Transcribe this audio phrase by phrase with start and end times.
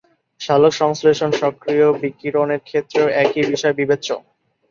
[0.41, 4.07] সালোকসংশ্লেষণ সক্রিয় বিকিরণের ক্ষেত্রেও একই বিষয় বিবেচ্য।